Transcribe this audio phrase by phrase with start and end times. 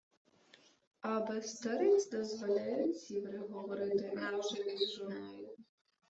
[1.09, 5.53] —А без стариць дозволяють сіври говорити можеві з жоною?